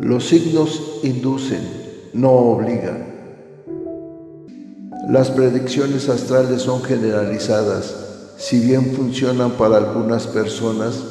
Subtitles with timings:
[0.00, 1.58] Los signos inducen,
[2.12, 3.04] no obligan.
[5.08, 7.96] Las predicciones astrales son generalizadas.
[8.36, 11.02] Si bien funcionan para algunas personas,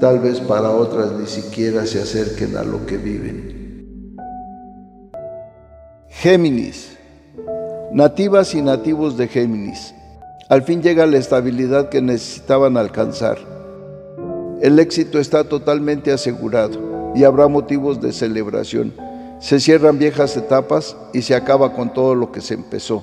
[0.00, 4.14] tal vez para otras ni siquiera se acerquen a lo que viven.
[6.08, 6.96] Géminis.
[7.92, 9.92] Nativas y nativos de Géminis.
[10.48, 13.38] Al fin llega la estabilidad que necesitaban alcanzar.
[14.62, 18.92] El éxito está totalmente asegurado y habrá motivos de celebración.
[19.40, 23.02] Se cierran viejas etapas y se acaba con todo lo que se empezó.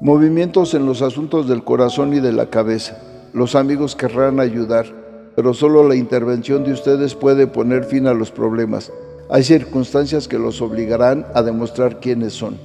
[0.00, 2.96] Movimientos en los asuntos del corazón y de la cabeza.
[3.32, 4.86] Los amigos querrán ayudar,
[5.34, 8.92] pero solo la intervención de ustedes puede poner fin a los problemas.
[9.28, 12.58] Hay circunstancias que los obligarán a demostrar quiénes son.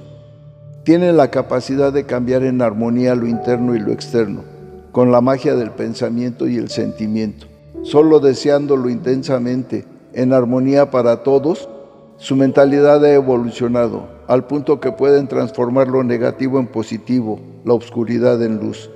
[0.84, 4.44] Tienen la capacidad de cambiar en armonía lo interno y lo externo,
[4.92, 7.46] con la magia del pensamiento y el sentimiento.
[7.82, 11.68] Solo deseándolo intensamente, en armonía para todos,
[12.16, 18.42] su mentalidad ha evolucionado al punto que pueden transformar lo negativo en positivo, la oscuridad
[18.42, 18.90] en luz.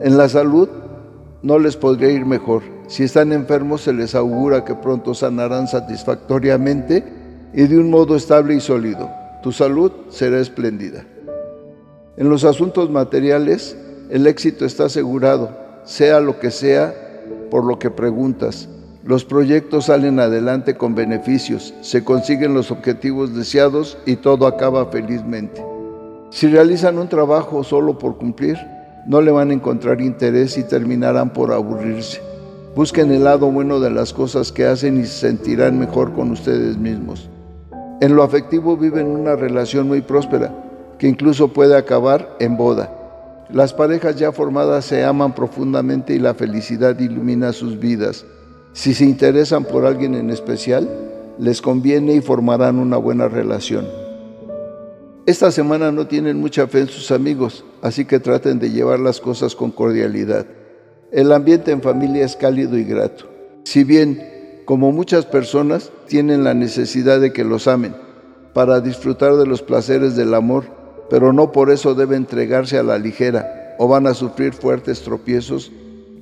[0.00, 0.68] En la salud
[1.42, 2.62] no les podría ir mejor.
[2.86, 7.04] Si están enfermos se les augura que pronto sanarán satisfactoriamente
[7.52, 9.10] y de un modo estable y sólido.
[9.42, 11.04] Tu salud será espléndida.
[12.16, 13.76] En los asuntos materiales,
[14.10, 15.50] el éxito está asegurado,
[15.84, 16.94] sea lo que sea
[17.50, 18.68] por lo que preguntas.
[19.02, 25.64] Los proyectos salen adelante con beneficios, se consiguen los objetivos deseados y todo acaba felizmente.
[26.28, 28.58] Si realizan un trabajo solo por cumplir,
[29.06, 32.20] no le van a encontrar interés y terminarán por aburrirse.
[32.76, 36.76] Busquen el lado bueno de las cosas que hacen y se sentirán mejor con ustedes
[36.76, 37.30] mismos.
[38.02, 40.54] En lo afectivo viven una relación muy próspera,
[40.98, 42.92] que incluso puede acabar en boda.
[43.50, 48.26] Las parejas ya formadas se aman profundamente y la felicidad ilumina sus vidas.
[48.72, 50.88] Si se interesan por alguien en especial,
[51.38, 53.86] les conviene y formarán una buena relación.
[55.26, 59.20] Esta semana no tienen mucha fe en sus amigos, así que traten de llevar las
[59.20, 60.46] cosas con cordialidad.
[61.10, 63.26] El ambiente en familia es cálido y grato.
[63.64, 67.94] Si bien, como muchas personas, tienen la necesidad de que los amen,
[68.54, 70.64] para disfrutar de los placeres del amor,
[71.08, 75.72] pero no por eso deben entregarse a la ligera o van a sufrir fuertes tropiezos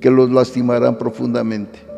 [0.01, 1.88] que los lastimarán profundamente.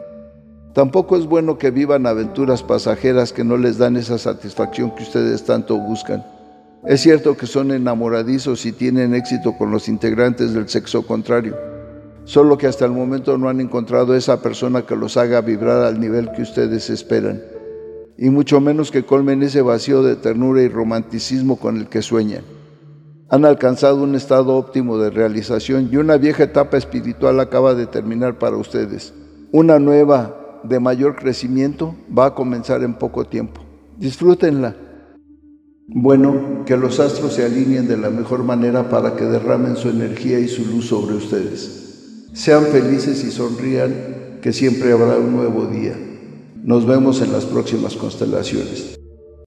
[0.74, 5.44] Tampoco es bueno que vivan aventuras pasajeras que no les dan esa satisfacción que ustedes
[5.44, 6.26] tanto buscan.
[6.86, 11.58] Es cierto que son enamoradizos y tienen éxito con los integrantes del sexo contrario,
[12.24, 16.00] solo que hasta el momento no han encontrado esa persona que los haga vibrar al
[16.00, 17.42] nivel que ustedes esperan,
[18.18, 22.44] y mucho menos que colmen ese vacío de ternura y romanticismo con el que sueñan.
[23.30, 28.40] Han alcanzado un estado óptimo de realización y una vieja etapa espiritual acaba de terminar
[28.40, 29.14] para ustedes.
[29.52, 33.62] Una nueva de mayor crecimiento va a comenzar en poco tiempo.
[33.98, 34.76] Disfrútenla.
[35.88, 40.40] Bueno, que los astros se alineen de la mejor manera para que derramen su energía
[40.40, 42.30] y su luz sobre ustedes.
[42.34, 45.96] Sean felices y sonrían, que siempre habrá un nuevo día.
[46.64, 49.00] Nos vemos en las próximas constelaciones.